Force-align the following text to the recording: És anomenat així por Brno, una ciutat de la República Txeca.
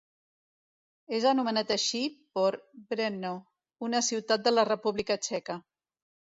És 1.17 1.27
anomenat 1.31 1.73
així 1.75 2.01
por 2.39 2.59
Brno, 2.95 3.35
una 3.91 4.03
ciutat 4.11 4.49
de 4.51 4.57
la 4.59 4.67
República 4.73 5.23
Txeca. 5.25 5.63